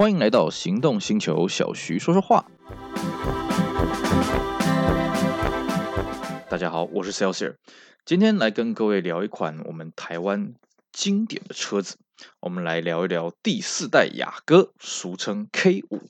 [0.00, 2.46] 欢迎来到行动星球，小徐说说话。
[6.48, 7.56] 大家好，我是 Celsius，
[8.06, 10.54] 今天来跟各位聊一款我们台湾
[10.90, 11.98] 经典的车子，
[12.40, 16.00] 我们来聊一聊第四代雅阁，俗称 K 五。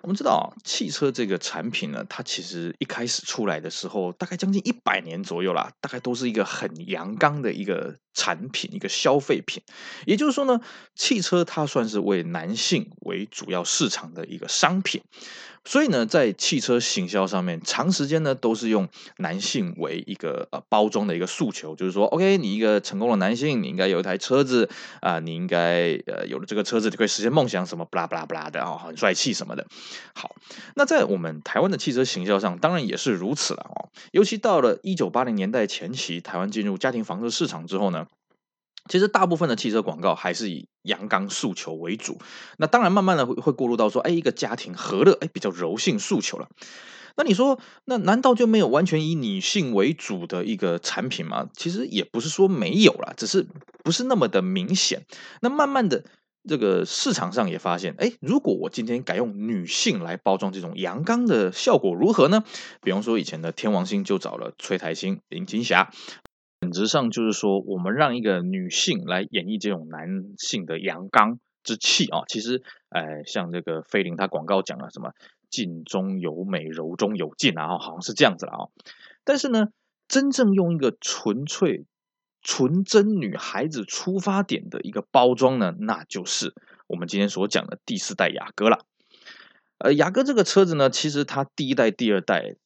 [0.00, 9.62] 我们知道，汽车这个产品呢，它其实一开始出来的时候，大概将近一百年左右啦，大概都是一个很阳刚的一个产品，一个消费品。
[10.04, 10.60] 也就是说呢，
[10.96, 15.02] 汽车它算是为男性为主要市场的一个商品。
[15.64, 29.66] 所以呢，在汽车行销上面，长时间呢都是用男性为一个呃包装的一个诉求，就是说，OK，你一个成功的男性，你应该有一台车子啊、你应该呃有了这个车子就可以实现梦想，什么不拉不拉不拉的哦，很帅气什么的。
[30.14, 30.34] 好，
[30.74, 33.90] 那在我们台湾的汽车行销上，当然也是如此了哦。
[34.12, 38.07] 尤其到了一九八零年代前期，台湾进入家庭房车市场之后呢。
[38.88, 42.18] 其实大部分的汽车广告还是以阳刚诉求为主，
[42.56, 46.48] 那当然慢慢的会会过渡到说，哎，一个家庭和乐，哎，比较柔性诉求了。
[47.16, 51.48] 那你说，那难道就没有完全以女性为主的一个产品吗？
[51.52, 53.48] 其实也不是说没有啦，只是
[53.82, 55.04] 不是那么的明显。
[55.40, 56.04] 那慢慢的，
[56.48, 62.44] 这个市场上也发现，哎，如果我今天改用女性来包装这种阳刚的效果如何呢？
[62.82, 65.90] 比方说以前的天王星就找了崔台星、林青霞。
[66.60, 72.24] 本质上就是说，我们让一个女性来演绎这种男性的阳刚之气啊。
[72.26, 75.12] 其实，哎，像这个菲林，他广告讲了什么
[75.48, 78.62] “静中有美，柔中有劲”啊，好像是这样子了啊。
[79.24, 79.68] 但是呢，
[80.08, 81.86] 真正用一个纯粹、
[82.42, 86.54] 纯真女孩子出发点的一个包装呢，那就是
[86.88, 88.84] 我们今天所讲的第四代雅阁了。
[89.78, 92.56] 呃，雅阁这个车子呢，其实它第一代、第二代。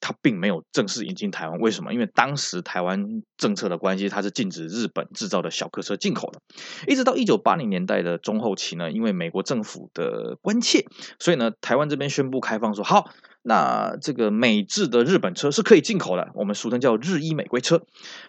[0.00, 1.92] 它并没有正式引进台湾，为什么？
[1.92, 6.40] 因为当时台湾政策的关系，它是禁止日本制造的小客车进口的。
[6.86, 10.84] 一直到一九八零年代的中后期呢，因为美国政府的关切，
[11.18, 13.10] 所以呢，台湾这边宣布开放说好。
[13.48, 17.80] 那这个美制的日本车是可以进口的，我们俗称叫日伊美规车。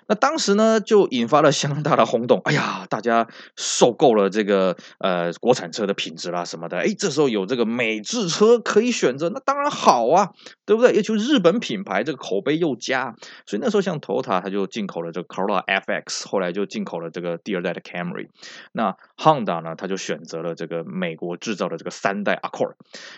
[0.05, 2.39] 那当时呢，就引发了相当大的轰动。
[2.45, 6.77] 哎呀，大家受够了这个呃国产车的品质啦什么的。
[6.77, 10.29] 哎，这时候有这个美制车可以选择，那当然好啊，
[10.67, 10.93] 对不对？
[10.93, 13.15] 也就日本品牌，这个口碑又佳。
[13.47, 18.27] 所以那时候像 Toyota，它就进口了这个 Corolla FX，后来就进口了这个第二代的 Camry。
[18.71, 22.73] 那 Honda 呢，它就选择了这个美国制造的这个三代 Accord。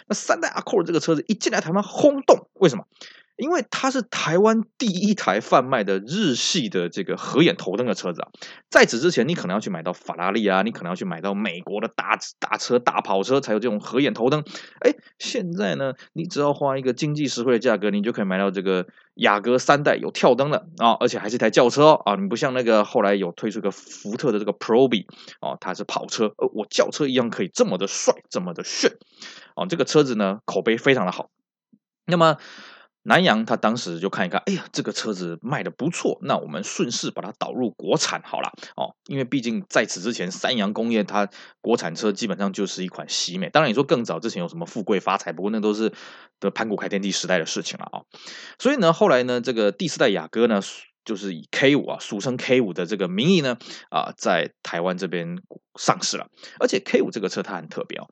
[0.08, 2.86] 那三代 Accord 这个车子一进来台湾，轰动，为什么？
[3.36, 8.28] 因为它是台湾第一台贩卖的日系的这个合眼头灯的车子啊！
[8.70, 14.44] 在此之前，你可能要去买到法拉利啊，你可能要去买到美国的大大车、大跑车才有这种合眼头灯。
[14.82, 22.16] 哎，现在呢，你只要花一个经济实惠的价格，你就可以买到这个雅阁三代有跳灯的啊，而且还是一台轿车哦啊！
[22.16, 25.06] 你不像那个后来有推出个福特的这个 Probe
[25.40, 28.92] 哦，它是跑车，呃，我轿车一样可以这么的帅，这么的炫
[29.56, 29.66] 哦！
[29.66, 31.30] 这个车子呢，口碑非常的好。
[32.09, 32.38] 那么
[33.03, 41.30] 南阳他当时就看一看，哎呀，这个车子卖的不错，那我们顺势把它导入国产好了哦，因为毕竟在此之前，三洋工业它
[41.62, 43.50] 国产车基本上就是一款洗美。
[43.50, 45.94] 当然你说更早之前有什么富贵发财，不过那都是
[46.42, 48.03] 的盘古开天地时代的事情了啊、
[48.59, 50.62] 所以呢，后来呢，这个第四代雅阁呢，
[51.06, 53.58] 就是以 K 五啊，俗称 K 五的这个名义呢，
[53.90, 55.41] 啊，在台湾这边
[55.80, 56.28] 上市了。
[56.59, 58.09] 而且 K 五这个车它很特别哦。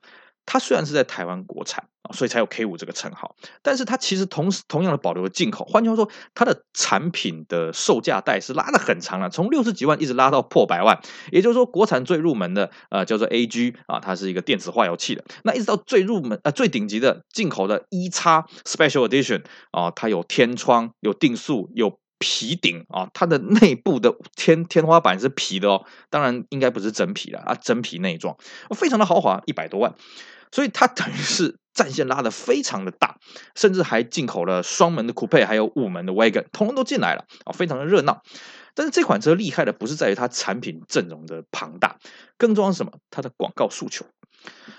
[0.50, 5.66] 它虽然是在台湾国产啊，所以才有 K 五这个称号，但是它其实同时同样的保留了进口。
[5.66, 10.98] 换句话说，它的产品的售价带是拉得很长了，从六十几万一直拉到破百万。
[11.30, 15.22] 也就是说，国产最入门的呃叫做 AG 啊，它是一个电子化油器的。
[15.44, 28.36] 那一直到最入门呃最顶级的进口的 EX Special Edition 啊，它有天窗、有定速、有皮顶啊，它的内部的天天花板是皮的哦，当然应该不是真皮了啊，真皮内装，
[28.70, 29.94] 非常的豪华，一百多万。
[30.50, 33.18] 所以它等于是战线拉得非常的大，
[33.54, 38.22] 甚至还进口了双门的 Coupe，还有五门的 Wagon，统统都进来了啊，非常的热闹。
[38.74, 41.98] 但是这款车厉害的不是在于它产品阵容的庞大，
[42.38, 42.92] 更重要是什么？
[43.10, 44.06] 它的广告诉求。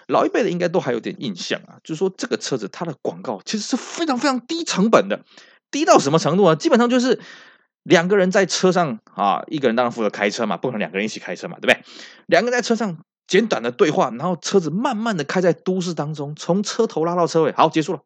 [0.07, 5.24] 老一辈的应该都还有点印象啊，就是说这个车子它的广告其实是非常非常低成本的，
[5.71, 6.56] 低到什么程度啊？
[6.56, 7.19] 基本上就是
[7.83, 11.83] 两个人在车上啊，一个人当然负责开车嘛，不可能两个人一起开车嘛，对不对？
[12.27, 12.98] 两个人在车上。
[13.27, 18.00] 简短的对话，然后车子慢慢的开在都市当中，从车头拉到车尾，好，结束了。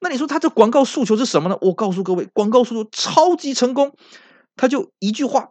[0.00, 1.58] 那你说他这广告诉求是什么呢？
[1.60, 3.92] 我告诉各位，广告诉求超级成功，
[4.56, 5.50] 他就一句话：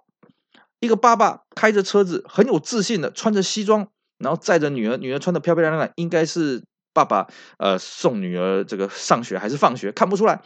[0.80, 3.88] 一个爸爸开着车子，很有自信的穿着西装，
[4.18, 7.28] 然后载着女儿，女儿穿的漂漂亮亮，应该是爸爸
[7.60, 10.42] 呃送女儿这个上学还是放学，看不出来。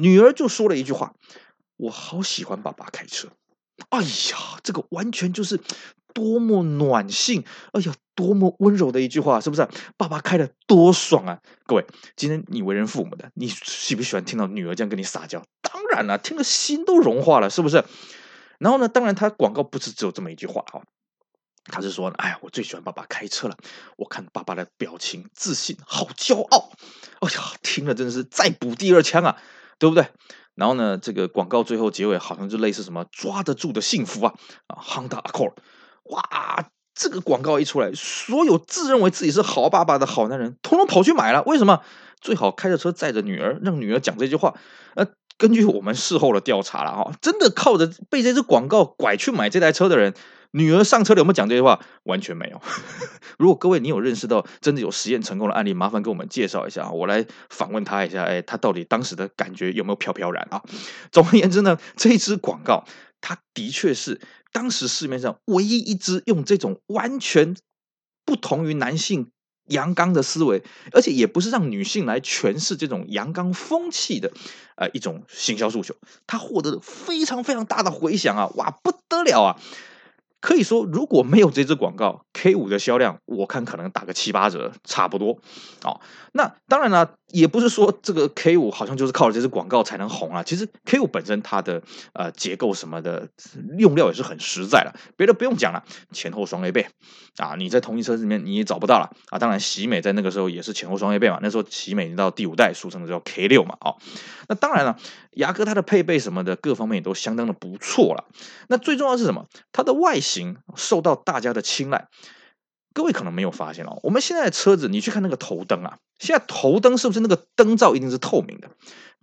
[0.00, 1.14] 女儿就说了一句话：
[1.76, 3.28] 我好喜欢爸爸开车。
[3.90, 5.60] 哎呀，这个完全就是
[6.14, 9.68] 多么暖性，哎呀，多么温柔的一句话，是不是？
[9.98, 11.40] 爸爸开的多爽啊！
[11.66, 11.86] 各位，
[12.16, 15.42] 今天你为人父母的，你喜不喜欢听到女儿这样跟你撒娇？
[15.60, 17.84] 当然了，听了心都融化了，是不是？
[18.58, 20.82] 然后呢，当然他广告不是只有这么一句话哈，
[21.64, 23.56] 他是说，哎呀，我最喜欢爸爸开车了，
[23.96, 26.70] 我看爸爸的表情自信，好骄傲，
[27.20, 29.40] 哎呀，听了真的是再补第二枪啊，
[29.80, 30.06] 对不对？
[30.54, 34.34] 然后呢，这个广告最后结尾好像就类似什么抓得住的幸福啊
[34.66, 35.54] 啊，Honda Accord，
[36.04, 41.42] 哇，这个广告一出来，所有自认为自己是好爸爸的好男人，通通跑去买了。
[41.44, 41.80] 为什么？
[42.20, 44.54] 最好开着车载着女儿，让女儿讲这句话。
[44.94, 45.06] 呃，
[45.40, 50.12] 根据我们事后的调查了哈，真的靠着被这支广告拐去买这台车的人。
[50.52, 51.80] 女儿上车有没有讲这句话？
[52.02, 52.60] 完全没有。
[53.38, 58.24] 如果各位你有认识到真的有实验成功的案例，麻烦给我们介绍一下，我来访问他一下。
[58.24, 60.60] 哎，他到底当时的感觉有没有飘飘然啊？
[61.10, 62.84] 总而言之呢，这一支广告，
[63.22, 64.20] 它的确是
[64.52, 67.56] 当时市面上唯一一支用这种完全
[68.26, 69.30] 不同于男性
[69.70, 70.62] 阳刚的思维，
[70.92, 74.30] 而且也不是让女性来诠释这种阳刚风气的
[74.76, 75.96] 呃一种行销诉求。
[76.26, 78.50] 他获得了非常非常大的回响啊！
[78.56, 79.56] 哇，不得了啊！
[80.40, 85.38] 可以说，如果没有这支广告，K 五的销量，我看可能打个七八折，差不多。
[85.84, 86.00] 哦，
[86.32, 90.42] 那当然了，也不是说这个 K5 好像就是靠着这支广告才能红啊。
[90.42, 91.82] 其实 K5 本身它的
[92.12, 93.28] 呃结构什么的
[93.78, 96.86] 用料也是很实在了，别的不用讲了，前后双 A 背
[97.36, 99.38] 啊，你在同一车子里面你也找不到了啊。
[99.38, 103.76] 当然，喜美在那个时候也是前后双 A 背嘛，那时候喜美已经到第五代，俗称的叫 K6 嘛。
[103.80, 103.96] 哦，
[104.48, 104.96] 那当然了，
[105.32, 108.24] 雅阁它的配备什么的各方面也都相当的不错了。
[108.68, 109.46] 那最重要是什么？
[109.72, 110.56] 它的外形。
[110.76, 112.08] 受到大家的青睐，
[112.92, 113.98] 各位可能没有发现哦。
[114.02, 118.70] 我们现在的车子，你去看那个头灯啊，现在头灯是不是那个灯罩一定是透明的？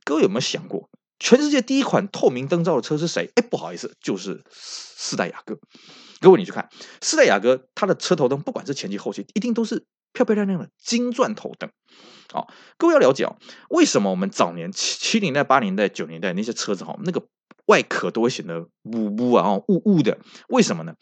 [0.03, 3.31] 各位有没有想过，全世界第一款透明灯罩的车是谁？
[3.35, 5.57] 哎，不好意思，就是四代雅阁。
[6.19, 6.69] 各位你去看
[7.01, 11.69] 四代雅阁，它的车头灯不管是前期后期，一定都是漂漂亮亮的金钻头灯。
[12.33, 12.47] 哦，
[12.77, 13.35] 各位要了解哦，
[13.69, 17.23] 为什么我们早年七七零代、八零代、九零代那些车子哈，那个。
[17.67, 20.17] 外壳都会显得雾雾啊，雾雾的，
[20.49, 20.95] 为什么呢？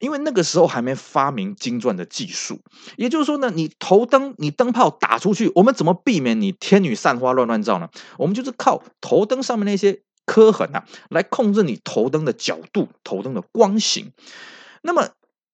[0.00, 2.60] 因为那个时候还没发明金钻的技术，
[2.96, 7.88] 也就是说呢，你头灯、你灯泡打出去，我们怎么避免你天女散花乱乱照呢？
[8.18, 14.12] 我们就是靠头灯上面那些刻痕啊，来控制你头灯的角度、头灯的光型。
[14.82, 15.08] 那么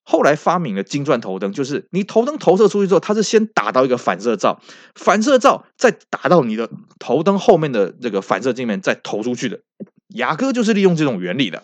[0.05, 4.61] 后来发明了金钻头灯，就是你头灯投射出去之后，它是先打到一个反射罩，
[4.95, 9.61] 反射罩再打到你的头灯后面的这个反射镜面，再投出去的。
[10.15, 11.63] 雅阁就是利用这种原理的，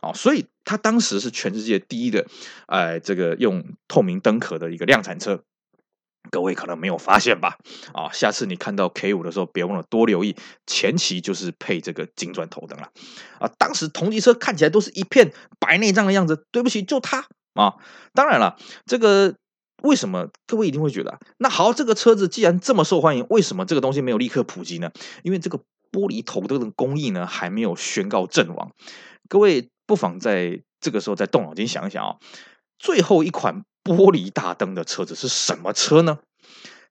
[0.00, 2.26] 哦，所以它当时是全世界第一的，
[2.66, 5.42] 哎，这个用透明灯壳的一个量产车，
[6.30, 7.58] 各位可能没有发现吧？
[7.92, 10.34] 啊，下次你看到 K5 的时候，别忘了多留意
[10.66, 12.90] 前期就是配这个金钻头灯了，
[13.38, 17.74] 啊，当时同级车看起来都是一片白内障的样子，对不起，就它啊，
[18.14, 18.56] 当然了，
[18.86, 19.34] 这个
[19.82, 24.90] 为什么各位一定会觉得，那好，这个车子既然这么受欢迎，为什么这个东西没有立刻普及呢？
[25.22, 25.60] 因为这个。
[25.92, 28.72] 玻璃头灯的工艺呢，还没有宣告阵亡。
[29.28, 32.16] 各位不妨在这个时候再动脑筋想一想啊、
[32.78, 36.18] 最后一款玻璃大灯的车子是什么车呢？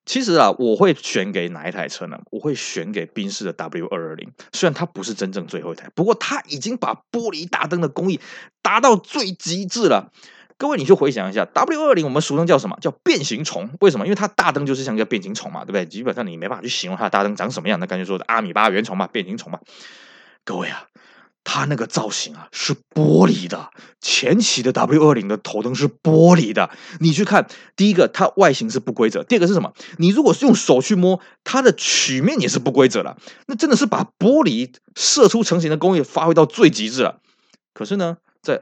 [0.03, 2.19] 其实啊，我会选给哪一台车呢？
[2.31, 4.31] 我会选给宾士的 W 二二零。
[4.51, 8.19] 虽然它不是真正最后一台，不过它已经把玻璃大灯的工艺
[8.63, 10.11] 达到最极致了。
[10.61, 12.77] 各位，你就回想一下，W 二零我们俗称叫什么？
[12.79, 13.71] 叫变形虫。
[13.79, 14.05] 为什么？
[14.05, 15.87] 因为它大灯就是像一个变形虫嘛，对不对？
[15.87, 19.57] 基本上你没办法去形容它的大灯长什么样，那感觉说的阿米巴原虫嘛，变形虫嘛。
[20.45, 20.83] 各位啊，
[21.43, 26.69] 它那个造型啊是玻璃的，前期的 W 二零的头灯是玻璃的。
[26.99, 29.73] 你去看，第一个它外形是不规则，第二个是什么？
[29.97, 33.17] 你如果是用手去摸，它的曲面也是不规则的。
[33.47, 37.19] 那真的是把玻璃射出成型的工艺发挥到最极致了。
[37.73, 38.61] 可是呢，在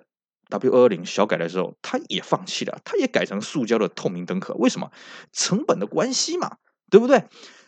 [0.49, 4.53] W 二二零小改的时候，他也放弃了，他也改成塑胶的透明灯壳。
[4.55, 4.91] 为什么？
[5.31, 6.57] 成本的关系嘛，
[6.89, 7.23] 对不对？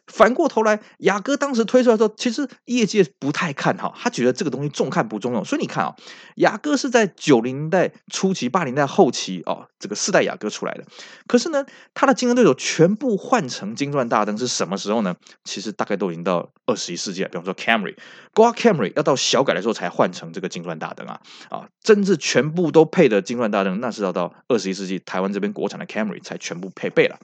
[0.07, 5.45] 反过头来，雅阁当时推出来说，其实业界不太看好，他觉得这个东西重看不重用。
[5.45, 6.01] 所以你看啊、哦，
[6.35, 10.83] 雅阁是在九零代初期、八零代后期哦，这个四代雅阁出来的。
[11.27, 15.15] 可是呢，它的竞争对手全部换成金钻大灯是什么时候呢？
[15.45, 17.29] 其实大概都已经到二十一世纪了。
[17.29, 17.95] 比方说 Camry，
[18.33, 27.17] 刮 Camry 要到小改的时候才换成这个金钻大灯啊啊，真是全部都配的金钻大灯，那是要到二十一世纪台湾这边国产的 Camry 才全部配备了。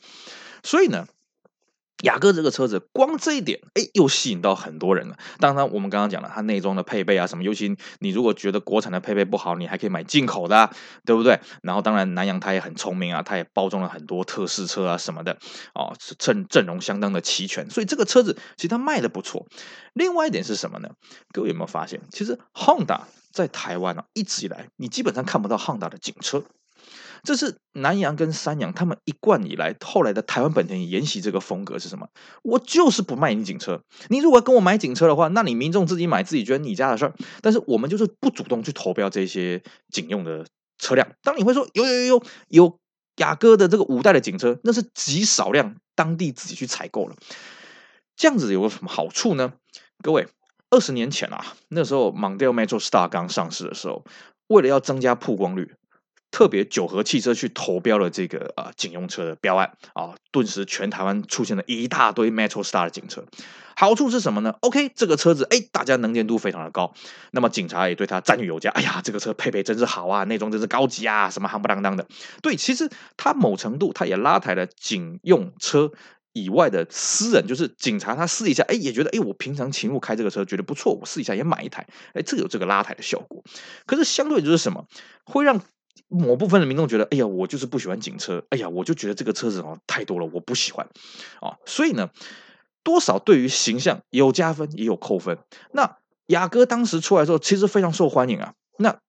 [0.63, 1.05] 所以呢。
[2.03, 5.17] 雅阁这个车子，光这一点，哎，又吸引到很多人了。
[5.39, 10.69] 当然，我们刚刚讲了，它内装的配备啊，什么，尤其你如果觉得国产的配备不好，你还可以买进口的，
[11.05, 11.39] 对不对？
[11.63, 15.39] 然后，当然，南阳它也很聪明啊，它也包装了很多特试车啊什么的，
[15.73, 19.47] 哦，阵阵容相当的齐全，所以这个车子其实它卖的不错。
[19.93, 20.89] 另外一点是什么呢？
[21.33, 23.01] 各位有没有发现，其实 Honda
[23.31, 26.43] 在台湾啊，一直以来你基本上看不到 Honda 的警车。
[27.23, 32.07] 这是南阳跟三阳他们一贯以来，后来的台湾本田沿袭这个风格是什么？
[32.43, 37.13] 我就是不卖你警车，你如果跟我买警车的话，那你民众自己买自己觉得你家的事儿。
[37.41, 40.45] 但是我们就是不主动去投标这些警用的
[40.77, 41.07] 车辆。
[41.23, 42.79] 当你会说有有有有有
[43.17, 47.15] 雅阁的这个五代的警车，那是极少量当地自己去采购了。
[48.15, 49.53] 这样子有个什么好处呢？
[50.03, 50.27] 各位，
[50.69, 54.05] 二十年前啊，那时候 Mondeo Metro Star 刚上市的时候，
[54.47, 55.73] 为了要增加曝光率。
[56.31, 63.23] 特别九和汽车去投标了这个呃警用车的标案啊，顿时全台湾出现了一大堆 Metro Star 的警车。
[63.79, 66.95] 好处是什么呢？OK，这个车子哎，大家能见度非常的高，
[67.29, 68.71] 那么警察也对它赞誉有加。
[68.71, 72.07] 哎呀，这个车配备真是好啊，内装真是高级啊，什么夯不啷当的。
[72.41, 75.91] 对，其实它某程度它也拉抬了警用车
[76.33, 83.43] 以外的私人，就是警察他试一下，哎，也觉得哎，我平常勤务开这个车觉得不错，我试一下也买一台，哎，这有这个拉抬的效果。
[83.85, 84.87] 可是相对就是什么，
[85.23, 85.61] 会让
[86.07, 90.87] 某部分的民众觉得，哎呀，我就是不喜欢警车，哎呀，我就觉得这个车子哦太多了，我不喜欢，
[91.41, 92.09] 啊，所以呢，
[92.83, 95.37] 多少对于形象有加分也有扣分。
[95.71, 95.97] 那
[96.27, 98.53] 雅阁当时出来之后，其实非常受欢迎啊。
[98.77, 98.99] 那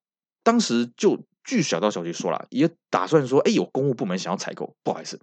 [0.43, 5.21] 当时就据小道消息说了，也打算说，哎，有公务部门想要采购，不好意思，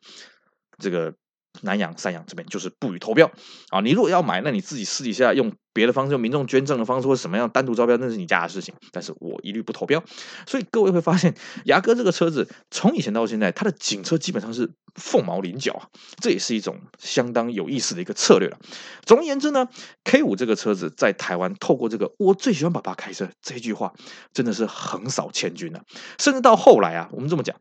[0.77, 1.13] 这个。
[1.62, 3.31] 南阳、三阳这边就是不予投标
[3.69, 3.81] 啊！
[3.81, 8.74] 你如果要买，那你自己私底下用别的方式，用民众捐赠的方式，或者什么样单独招标，那是你家的事情。
[8.91, 10.03] 但是我一律不投标。
[10.47, 11.35] 所以各位会发现，
[11.65, 15.88] 牙哥这个车子从以前到现在，它的警车基本上是凤毛麟角啊！
[16.21, 18.57] 这也是一种相当有意思的一个策略了。
[19.05, 19.67] 总而言之呢
[20.03, 23.93] ，K 五这个车子在台湾透过这个“我最喜欢爸爸开车”这句话，
[24.33, 25.81] 真的是横扫千军了。
[26.19, 27.55] 甚至到后来啊，我们这么讲。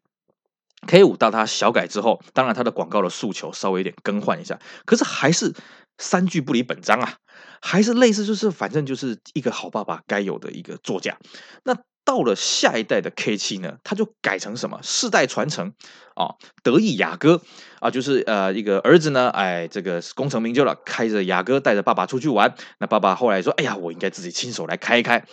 [0.86, 5.52] K 五到它小改之后，当然它的广告的诉求稍微有点更换一下，可是还是
[5.98, 7.14] 三句不离本章啊，
[7.60, 11.18] 还是类似，就是反正就是一个好爸爸该有的一个座驾。
[11.64, 15.72] 那到了下一代的 K 七呢，它就改成什么世代传承
[16.14, 17.40] 啊，得意雅阁
[17.80, 22.54] 啊，就是呃一个儿子呢，哎，这个功成名就了，开着雅阁带着爸爸出去玩。
[22.78, 25.24] 那爸爸后来说，哎呀，我应该自己亲手来开一开。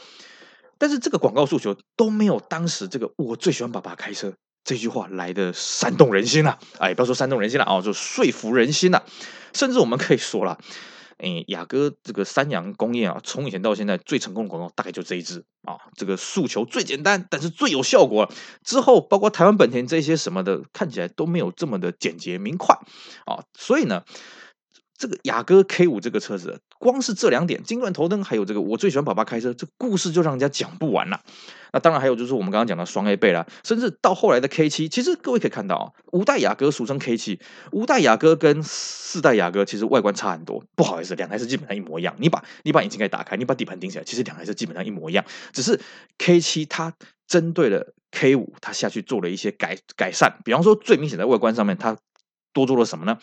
[0.77, 4.33] 但是这个广告诉求都没有当时这个我最喜欢爸爸开车。
[4.71, 9.03] 这句话来的煽动人心呐、啊，哎，不要说煽动人心了啊，就说服人心了。
[9.53, 10.57] 甚至我们可以说了，
[11.17, 18.31] 哎，雅阁这个三洋工业啊，从以前到现在最成功的广告大概就这一支啊，这个诉求最简单，但是最有效果。
[18.63, 22.77] 之后包括台湾本田这些什么的，看起来都没有这么的简洁明快
[23.25, 23.43] 啊。
[23.53, 24.05] 所以呢，
[25.01, 31.19] 这个雅阁 K 五这个车子，光是这两点，金钻头灯，还有这个我最喜欢爸爸开车，这故事就让人家讲不完了。
[31.73, 37.39] 那当然还有就是我们刚刚讲的双 A 倍啦，甚至到后来的 K 七，其实各位可以看到啊，五代雅阁俗称 K 七，
[37.71, 40.63] 五代雅阁跟四代雅阁其实外观差很多。
[40.75, 42.15] 不好意思，两台车基本上一模一样。
[42.19, 45.25] 你把你把引擎盖打开，你把底盘顶起来，其实两台车基本上一模一样。
[45.51, 45.79] 只是
[46.19, 46.93] K 七它
[47.25, 50.41] 针对了 K 五，它下去做了一些改改善。
[50.45, 51.97] 比方说最明显在外观上面，它
[52.53, 53.17] 多做了什么呢？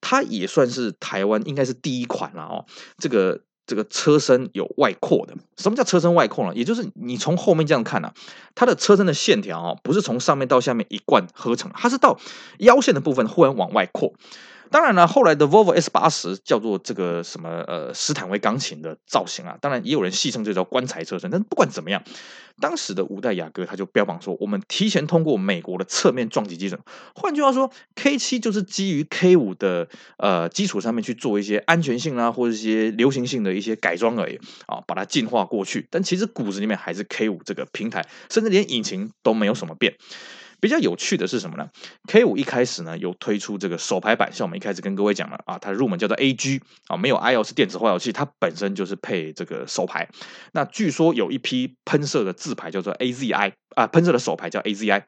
[0.00, 2.64] 它也算是台湾应该是第一款了哦，
[2.98, 3.40] 这个。
[3.66, 6.52] 这个车身有外扩的，什么叫车身外扩呢？
[6.56, 8.12] 也就是你从后面这样看啊，
[8.56, 12.18] 它的车身的线条哦，不是从上面到下面一贯合成，它是到
[12.58, 14.12] 腰线的部分忽然往外扩。
[14.70, 21.28] 当然了，后来的 Volvo S 八十叫做这个什么呃斯坦威钢琴的造型啊，当然也有人戏称这叫棺材车身。
[21.28, 22.02] 但不管怎么样，
[22.60, 26.80] 当时的五代雅阁它就标榜说，我们提前通过美国的侧面撞击基准。
[27.16, 35.88] 换句话说，K 七就是基于 K 五的呃基础上面去做一些安全性啊，或者一些流行性的一些改装而已啊，把它进化过去。
[35.90, 39.96] 但其实骨子里面还是 K 五这个平台，甚至连引擎都没有什么变。
[40.60, 41.70] 比较有趣的是什么呢
[42.06, 50.08] ？K 五一开始呢有推出这个手排版，像我们一开始跟各位讲了啊，它入门叫做 AG 啊，没有 iOS 电子化油器，它本身就是配这个手排。
[50.52, 55.04] 那据说有一批喷射的自排叫做 AZI 啊，喷射的手排叫 AZI。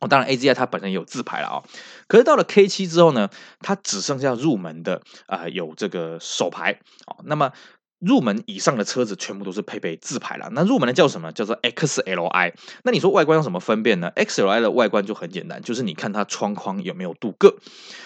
[0.00, 1.62] 哦，当然 AZI 它本身也有自排了啊。
[2.06, 7.18] 可是到了 K 七之后呢，它只剩下入门的啊、有这个手排啊。
[7.24, 7.50] 那么
[7.98, 10.48] 入门以上的车子全部都是配备自排了。
[10.52, 11.32] 那入门的叫什么？
[11.32, 12.54] 叫做 XLI。
[12.84, 17.56] 那你说外观有什么分辨呢？XLI 的外观就很简单，就是你看它窗框有没有镀铬。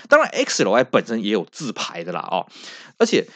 [0.08, 2.46] 当然，XLI 本身也有自排的啦哦。
[2.99, 3.26] 而且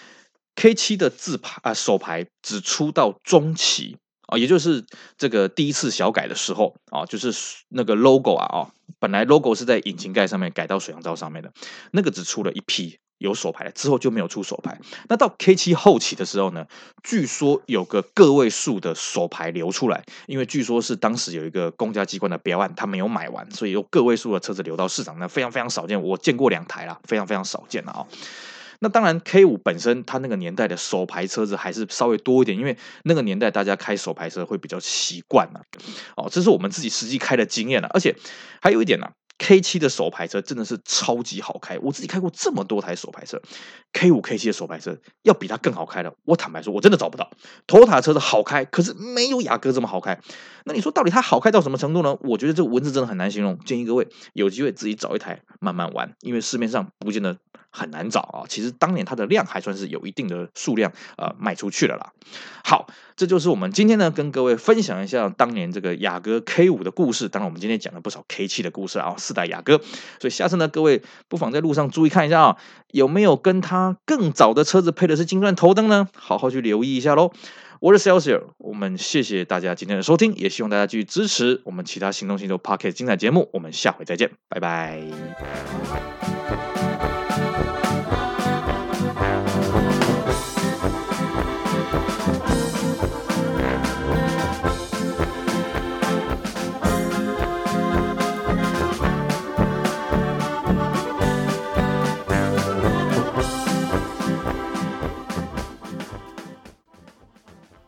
[0.55, 3.99] K7 的自排啊手排只出到中期
[4.29, 4.87] 啊，也就是
[5.19, 7.33] 这个第一次小改的时候啊，就是
[7.69, 11.53] 那个 logo 啊哦，本来 logo 是在引擎盖上面改到水箱罩上面的，
[11.93, 12.99] 那个只出了一批。
[13.19, 14.79] 有手牌之后就没有出手牌。
[15.09, 16.67] 那到 K 七后期的时候呢，
[17.03, 26.03] 据说有个个位数的手牌流出来，因为据说是当时有一个公家机关的标案，他没有买完，所以有个位数的车子流到市场，那非常非常少见。
[26.03, 28.07] 我见过两台啦，非常非常少见了啊。
[28.81, 35.63] 那当然，K 五本身它那个年代的手牌车子还是稍微多一点，因为那个年代大家开手牌车会比较习惯嘛。
[36.15, 37.89] 哦，这是我们自己实际开的经验了。
[37.95, 38.15] 而且
[38.61, 41.79] 还有一点呢、，K 七的手排车真的是超级好开。
[41.79, 43.41] 我自己开过这么多台手排车
[43.93, 47.31] ，K 五、K 七的手排车要比它更好开的，我坦白说，我真的找不到。
[47.67, 50.19] 头塔车的好开，可是没有雅阁这么好开。
[50.65, 52.17] 那你说到底它好开到什么程度呢？
[52.23, 53.59] 我觉得这个文字真的很难形容。
[53.61, 57.39] 建议各位有机会自己找一台慢慢玩，因为市面上不见得。
[57.71, 58.45] 很难找啊！
[58.49, 62.13] 其实当年它的量还算是有一定的数量，呃，卖出去了啦。
[62.65, 67.29] 好，这就是我们今天呢跟各位分享一下当年这个雅阁 K 五的故事。
[67.29, 69.79] 当然，我们今天讲了不少 K 七的故事啊，四代雅阁。
[70.21, 72.57] 所以下次呢，各位不妨在路上注意看一下啊，
[72.91, 76.09] 有没有跟它更早的车子配的是金钻头灯呢？
[76.15, 77.33] 好好去留意一下喽。
[77.79, 83.51] 我是 Celsius，我们谢谢大家今天的收听，也希望大家继续支持我们其他行动星球 Podcast 精彩节目。
[83.53, 86.26] 我们下回再见，拜拜。